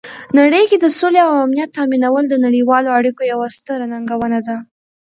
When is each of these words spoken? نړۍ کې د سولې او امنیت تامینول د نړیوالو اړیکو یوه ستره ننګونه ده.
نړۍ 0.37 0.63
کې 0.69 0.77
د 0.79 0.87
سولې 0.99 1.19
او 1.27 1.33
امنیت 1.45 1.69
تامینول 1.77 2.23
د 2.29 2.35
نړیوالو 2.45 2.95
اړیکو 2.99 3.21
یوه 3.31 3.47
ستره 3.57 3.85
ننګونه 3.91 4.39
ده. 4.47 4.57